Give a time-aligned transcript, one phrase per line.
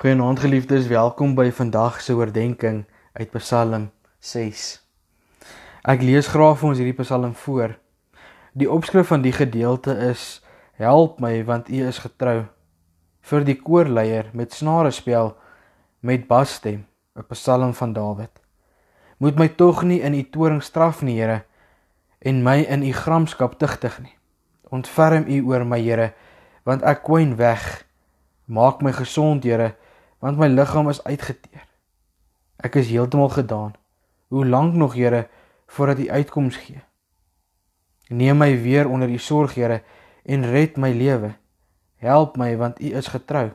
[0.00, 3.90] Goeienaand geliefdes, welkom by vandag se oordeenking uit Psalm
[4.24, 4.60] 6.
[5.92, 7.74] Ek lees graag vir ons hierdie Psalm voor.
[8.56, 10.22] Die opskrif van die gedeelte is:
[10.80, 12.46] Help my want U is getrou.
[13.28, 15.34] Vir die koorleier met snare spel
[16.00, 18.40] met basstem, 'n Psalm van Dawid.
[19.18, 21.44] Moet my tog nie in U toorn straf nie, Here,
[22.18, 24.16] en my in U gramskap tugtig nie.
[24.70, 26.14] Ontferm U oor my, Here,
[26.64, 27.84] want ek kwyn weg.
[28.46, 29.76] Maak my gesond, Here,
[30.20, 31.64] want my liggaam is uitgeteer.
[32.60, 33.72] Ek is heeltemal gedaan.
[34.28, 35.28] Hoe lank nog, Here,
[35.66, 36.82] voordat U uitkoms gee?
[38.08, 39.82] Neem my weer onder U sorg, Here,
[40.24, 41.34] en red my lewe.
[41.96, 43.50] Help my want U is getrou.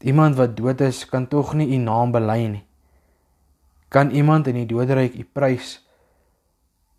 [0.00, 2.64] Iemand wat dood is, kan tog nie U naam bely nie.
[3.88, 5.76] Kan iemand in die doderyk U prys?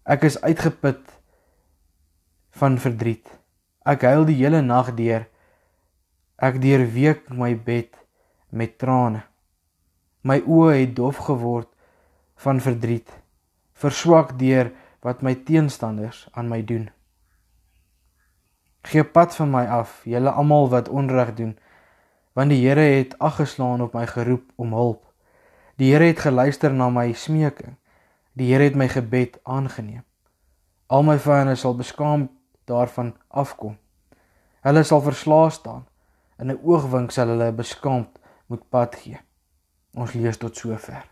[0.03, 1.01] Ek is uitgeput
[2.59, 3.25] van verdriet.
[3.85, 5.25] Ek huil die hele nag deur.
[6.37, 7.97] Ek deurweek my bed
[8.51, 9.23] met trane.
[10.21, 11.69] My oë het dof geword
[12.43, 13.09] van verdriet,
[13.73, 14.71] verswak deur
[15.01, 16.89] wat my teenstanders aan my doen.
[18.85, 21.57] Gee pad van my af, julle almal wat onreg doen,
[22.33, 25.03] want die Here het aggeslaan op my geroep om hulp.
[25.77, 27.75] Die Here het geluister na my smeking.
[28.33, 30.03] Die Here het my gebed aangeneem.
[30.87, 32.29] Al my vyande sal beskaam
[32.65, 33.77] daarvan afkom.
[34.61, 35.85] Hulle sal verslae staan
[36.37, 38.20] in 'n oogwink sal hulle beskaamd
[38.51, 39.19] moet pad gee.
[39.95, 41.05] Ons lees tot sover.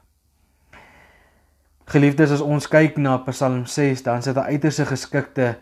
[1.89, 5.57] Geliefdes, as ons kyk na Psalm 6, dan is dit 'n uiters geskikte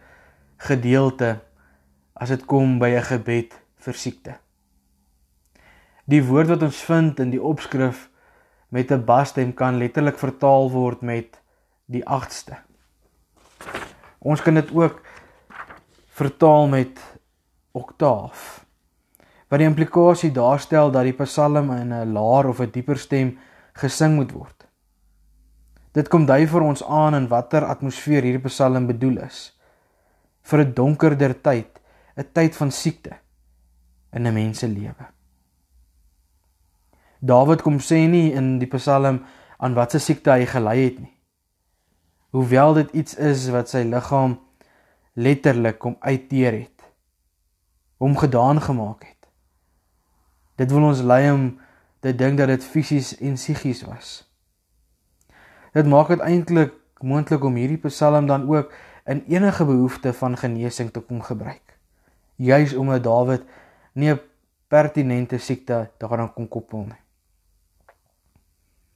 [0.57, 1.39] gedeelte
[2.13, 4.33] as dit kom by 'n gebed vir siekte.
[6.05, 8.09] Die woord wat ons vind in die opskrif
[8.69, 11.41] met 'n basstem kan letterlik vertaal word met
[11.85, 12.57] die 8ste.
[14.19, 15.01] Ons kan dit ook
[16.07, 16.99] vertaal met
[17.71, 18.66] oktaaf
[19.47, 23.37] wat die implikasie daarstel dat die psalm in 'n laer of 'n dieper stem
[23.73, 24.67] gesing moet word.
[25.93, 29.57] Dit kom dui vir ons aan in watter atmosfeer hierdie psalm bedoel is.
[30.43, 31.79] Vir 'n donkerder tyd,
[32.17, 33.17] 'n tyd van siekte
[34.13, 35.05] in 'n mens se lewe.
[37.19, 39.25] Dawid kom sê nie in die psalm
[39.57, 41.17] aan watter siekte hy gelei het nie.
[42.31, 44.37] Hoewel dit iets is wat sy liggaam
[45.15, 46.83] letterlik kom uitteer het,
[47.97, 49.16] hom gedaan gemaak het.
[50.57, 51.51] Dit wil ons lei om
[52.01, 54.09] te dink dat dit fisies en psigies was.
[55.77, 56.73] Dit maak dit eintlik
[57.05, 58.73] moontlik om hierdie Psalm dan ook
[59.05, 61.77] in enige behoefte van genesing te kon gebruik.
[62.35, 63.43] Juis omdat Dawid
[63.93, 64.19] nie 'n
[64.67, 67.03] pertinente siekte daaraan kon koppel nie.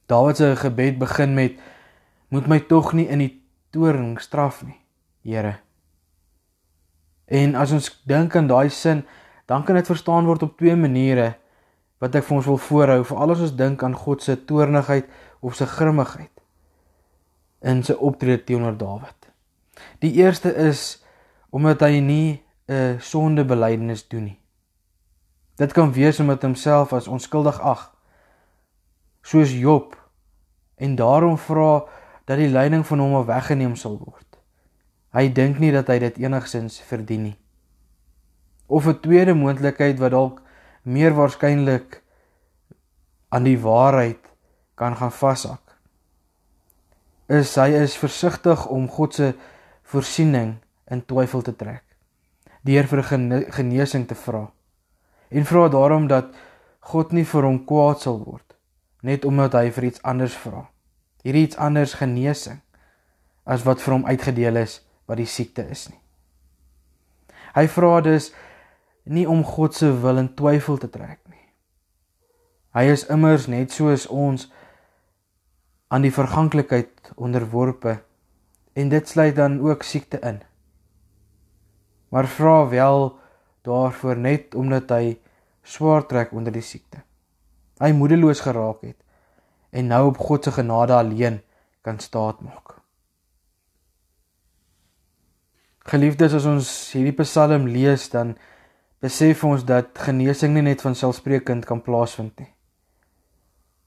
[0.06, 1.52] Dawid se gebed begin met
[2.28, 4.80] moet my tog nie in die toorn straf nie,
[5.22, 5.58] Here.
[7.24, 9.04] En as ons dink aan daai sin,
[9.46, 11.34] dan kan dit verstaan word op twee maniere
[12.02, 15.06] wat ek vir ons wil voorhou vir al ons dink aan God se toornigheid
[15.40, 16.30] of sy grimmigheid
[17.62, 19.28] in sy optrede teenoor Dawid.
[20.02, 20.98] Die eerste is
[21.54, 24.40] omdat hy nie 'n sondebelydenis doen nie.
[25.56, 27.92] Dit kan wees omdat homself as onskuldig ag
[29.22, 29.96] soos Job
[30.76, 31.84] en daarom vra
[32.24, 34.26] dat die lyding van hom weggeneem sal word.
[35.12, 37.36] Hy dink nie dat hy dit enigsins verdien nie.
[38.66, 40.41] Of 'n tweede moontlikheid wat dalk
[40.82, 42.00] meer waarskynlik
[43.32, 44.20] aan die waarheid
[44.74, 45.60] kan gaan vashak.
[47.32, 49.32] Is hy is versigtig om God se
[49.88, 50.56] voorsiening
[50.90, 51.84] in twyfel te trek.
[52.62, 53.02] Deur vir
[53.54, 54.46] genesing te vra.
[55.30, 56.34] En vra daarom dat
[56.80, 58.52] God nie vir hom kwaad sal word
[59.02, 60.68] net omdat hy vir iets anders vra.
[61.26, 62.60] Hierdie iets anders genesing
[63.42, 64.78] as wat vir hom uitgedeel is
[65.10, 65.98] wat die siekte is nie.
[67.52, 68.30] Hy vra dus
[69.04, 71.48] nie om God se wil in twyfel te trek nie.
[72.76, 74.48] Hy is immers net soos ons
[75.92, 77.98] aan die verganklikheid onderworpe
[78.78, 80.40] en dit sluit dan ook siekte in.
[82.08, 83.10] Maar vra wel
[83.62, 85.18] daarvoor net omdat hy
[85.62, 87.02] swaar trek onder die siekte.
[87.82, 88.98] Hy moedeloos geraak het
[89.72, 91.40] en nou op God se genade alleen
[91.82, 92.78] kan staat maak.
[95.82, 98.36] Geliefdes, as ons hierdie Psalm lees, dan
[99.02, 102.52] besef ons dat genesing nie net van selfsprekend kan plaasvind nie.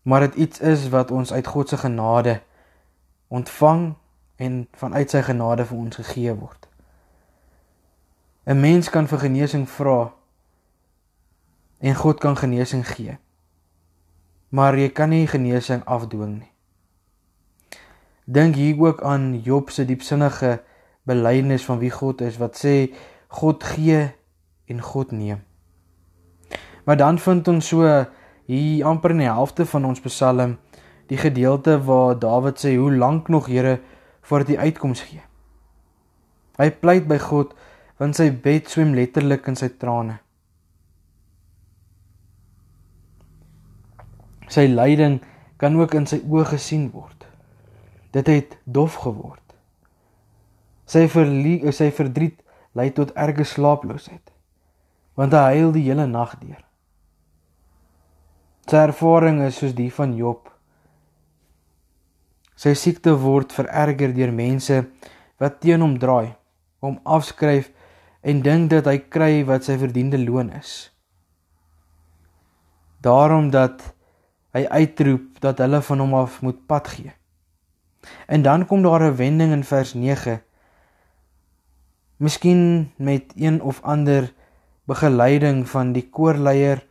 [0.04, 2.42] Maar dit iets is wat ons uit God se genade
[3.28, 3.94] ontvang
[4.36, 6.68] en vanuit sy genade vir ons gegee word.
[8.46, 10.14] 'n Mens kan vir genesing vra
[11.80, 13.18] en God kan genesing gee.
[14.50, 16.52] Maar jy kan nie genesing afdwing nie.
[18.26, 20.64] Dink hier ook aan Job se diepsinnige
[21.04, 22.94] belydenis van wie God is wat sê
[23.28, 24.12] God gee
[24.66, 25.44] en God neem.
[26.86, 28.06] Maar dan vind ons so
[28.46, 30.58] hier amper in die helfte van ons Psalm
[31.10, 33.80] die gedeelte waar Dawid sê hoe lank nog Here
[34.22, 35.22] voordat U uitkoms gee.
[36.58, 37.54] Hy pleit by God
[37.98, 40.20] want sy bed swem letterlik in sy trane.
[44.52, 45.22] Sy lyding
[45.62, 47.26] kan ook in sy oë gesien word.
[48.14, 49.42] Dit het dof geword.
[50.86, 52.42] Sy verlie sy verdriet
[52.78, 54.35] lei tot erge slaaploosheid
[55.16, 56.62] want hy huil die hele nag deur.
[58.66, 60.50] Sy ervaring is soos die van Job.
[62.58, 64.82] Sy siekte word vererger deur mense
[65.42, 66.34] wat teen hom draai,
[66.82, 67.70] hom afskryf
[68.26, 70.90] en dink dat hy kry wat sy verdiende loon is.
[73.06, 73.84] Daarom dat
[74.56, 77.14] hy uitroep dat hulle van hom af moet pad gee.
[78.26, 80.42] En dan kom daar 'n wending in vers 9.
[82.18, 84.34] Miskien met een of ander
[84.86, 86.84] begeleiding van die koorleier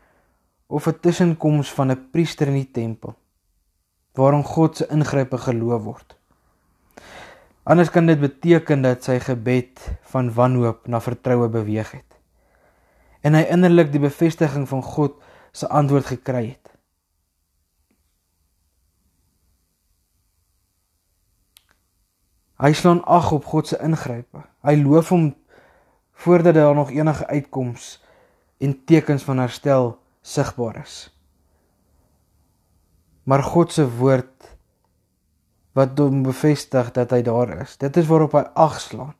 [0.67, 3.15] of 'n tussenkoms van 'n priester in die tempel
[4.15, 6.17] waarom God se ingrype geloof word.
[7.63, 12.15] Anders kan dit beteken dat sy gebed van wanhoop na vertroue beweeg het
[13.25, 15.17] en hy innerlik die bevestiging van God
[15.53, 16.73] se antwoord gekry het.
[22.61, 24.45] Hy slaan ag op God se ingrype.
[24.65, 25.33] Hy loof hom
[26.15, 28.05] voordat daar nog enige uitkoms
[28.59, 31.11] en tekens van herstel sigbaar is.
[33.23, 34.57] Maar God se woord
[35.73, 37.77] wat hom bevestig dat hy daar is.
[37.77, 39.15] Dit is waarop hy ag slaan.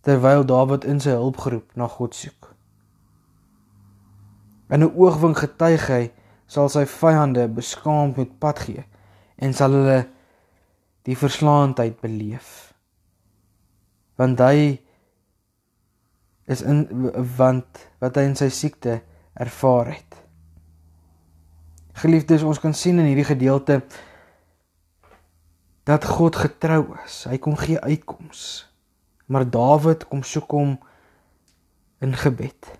[0.00, 2.54] Terwyl Dawid in sy hulp geroep na God soek.
[4.70, 6.04] In 'n oogwink getuig hy
[6.46, 8.84] sal sy vyande beskaamd met pad gee
[9.36, 10.08] en sal hulle
[11.02, 12.72] die verslaandheid beleef.
[14.16, 14.80] Want hy
[16.46, 16.86] is in
[17.36, 19.00] want wat hy in sy siekte
[19.34, 20.16] ervaar het.
[22.00, 23.80] Geliefdes, ons kan sien in hierdie gedeelte
[25.88, 27.24] dat God getrou is.
[27.28, 28.64] Hy kom gee uitkoms.
[29.30, 30.76] Maar Dawid kom soek hom
[32.00, 32.70] in gebed.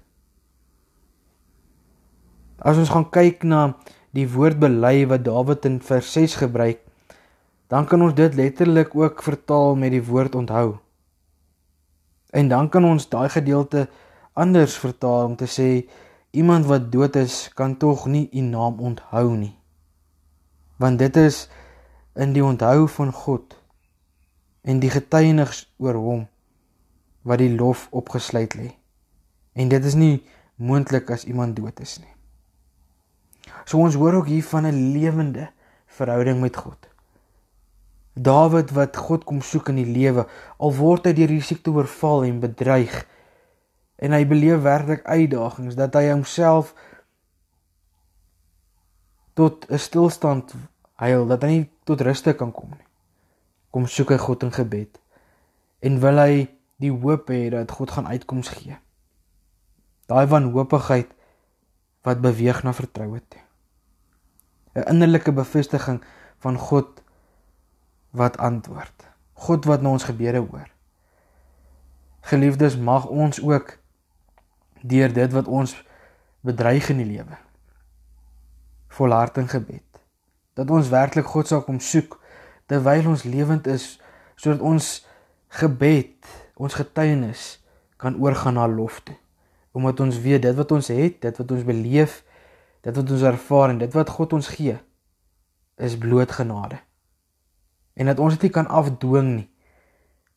[2.60, 3.72] As ons gaan kyk na
[4.16, 6.80] die woord bely wat Dawid in vers 6 gebruik,
[7.70, 10.80] dan kan ons dit letterlik ook vertaal met die woord onthou.
[12.30, 13.88] En dan kan ons daai gedeelte
[14.32, 15.86] anders vertaal om te sê
[16.30, 19.56] iemand wat dood is kan tog nie u naam onthou nie.
[20.76, 21.48] Want dit is
[22.14, 23.56] in die onthou van God
[24.62, 26.28] en die getuienis oor hom
[27.22, 28.70] wat die lof opgesluit lê.
[29.52, 30.22] En dit is nie
[30.56, 32.14] moontlik as iemand dood is nie.
[33.64, 35.50] So ons hoor ook hier van 'n lewende
[35.86, 36.89] verhouding met God.
[38.14, 40.26] Dawid wat God kom soek in die lewe,
[40.58, 43.04] al word hy deur die siekte oorval en bedreig
[44.00, 46.72] en hy beleef werklik uitdagings dat hy homself
[49.36, 50.54] tot 'n stilstand
[51.00, 52.88] huil dat hy nie tot ruste kan kom nie.
[53.70, 55.00] Kom soek hy God in gebed
[55.80, 56.48] en wil hy
[56.80, 58.76] die hoop hê dat God gaan uitkoms gee.
[60.08, 61.12] Daai wanhoopigheid
[62.02, 63.42] wat beweeg na vertroue toe.
[64.74, 66.02] 'n Innerlike bevestiging
[66.38, 66.99] van God
[68.10, 69.08] wat antwoord.
[69.32, 70.68] God wat na ons gebede hoor.
[72.20, 73.78] Geliefdes, mag ons ook
[74.80, 75.76] deur dit wat ons
[76.40, 77.36] bedreig in die lewe
[78.90, 79.84] volhard in gebed
[80.56, 82.16] dat ons werklik God sal kom soek
[82.68, 83.98] terwyl ons lewend is
[84.40, 84.88] sodat ons
[85.60, 86.16] gebed,
[86.56, 87.60] ons getuienis
[88.00, 89.16] kan oorgaan na lof toe.
[89.76, 92.22] Omdat ons weet dit wat ons het, dit wat ons beleef,
[92.80, 94.78] dit wat ons ervaar en dit wat God ons gee
[95.76, 96.80] is bloot genade
[98.00, 99.48] en dat ons dit nie kan afdwing nie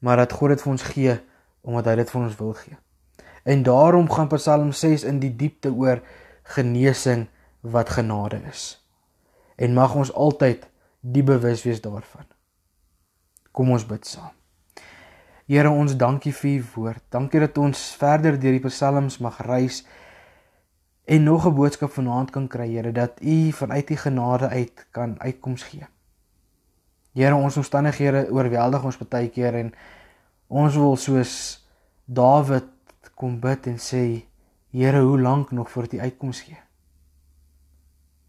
[0.03, 1.13] maar dat God dit vir ons gee
[1.63, 2.77] omdat hy dit vir ons wil gee.
[3.47, 6.01] En daarom gaan Psalm 6 in die diepte oor
[6.55, 7.29] genesing
[7.63, 8.83] wat genade is.
[9.55, 10.67] En mag ons altyd
[10.99, 12.27] die bewus wees daarvan.
[13.55, 14.35] Kom ons bid saam.
[15.47, 17.03] Here ons dankie vir u woord.
[17.15, 19.85] Dankie dat ons verder deur die psalms mag reis
[21.07, 25.19] en nog 'n boodskap vanaand kan kry, Here, dat u vanuit u genade uit kan
[25.19, 25.87] uitkoms gee.
[27.13, 29.67] Here ons omstandighede oorweldig ons baie keer en
[30.49, 31.33] ons wil soos
[32.05, 32.69] Dawid
[33.15, 34.25] kom bid en sê
[34.73, 36.57] Here hoe lank nog voor U uitkoms gee.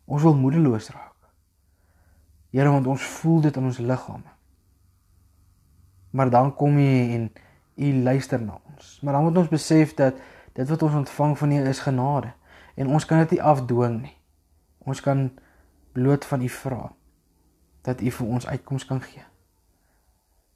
[0.04, 1.30] Ons wil moedeloos raak.
[2.52, 4.34] Here want ons voel dit in ons liggame.
[6.12, 7.30] Maar dan kom U en
[7.76, 8.98] U luister na ons.
[9.02, 10.20] Maar dan moet ons besef dat
[10.52, 12.34] dit wat ons ontvang van U is genade
[12.76, 14.16] en ons kan dit nie afdwing nie.
[14.84, 15.30] Ons kan
[15.96, 16.82] bloot van U vra
[17.84, 19.24] dat U vir ons uitkoms kan gee.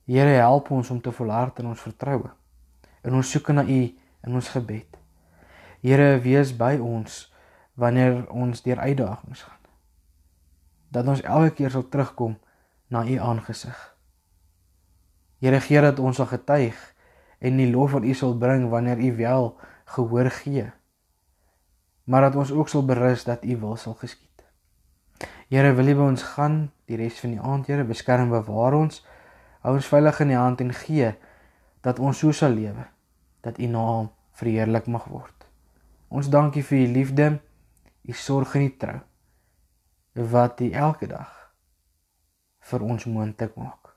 [0.08, 2.30] Here help ons om te volhard in ons vertroue.
[3.04, 3.80] In ons soeke na U
[4.24, 4.96] in ons gebed.
[5.84, 7.26] Here wees by ons
[7.78, 9.64] wanneer ons deur uitdagings gaan.
[10.90, 12.38] Dat ons elke keer sal terugkom
[12.88, 13.76] na u aangesig.
[15.38, 16.78] Here gee dat ons sal getuig
[17.38, 19.52] en die lof aan u sal bring wanneer u wel
[19.94, 20.66] gehoor gee.
[22.04, 24.27] Maar dat ons ook sal berus dat u wil sal geskied.
[25.48, 26.58] Here wil U by ons gaan
[26.88, 29.02] die res van die aand, Here, beskerm bewaar ons.
[29.64, 31.14] Hou ons veilig in U hand en gee
[31.86, 32.84] dat ons so sal lewe
[33.46, 35.46] dat U naam verheerlik mag word.
[36.08, 37.28] Ons dankie vir U liefde,
[38.08, 38.98] U sorg en U trou
[40.18, 41.34] wat U elke dag
[42.70, 43.94] vir ons moontlik maak.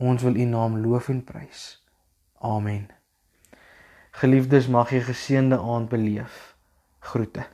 [0.00, 1.80] Ons wil U naam loof en prys.
[2.40, 2.88] Amen.
[4.20, 6.54] Geliefdes, mag jy geseënde aand beleef.
[7.00, 7.46] Groete.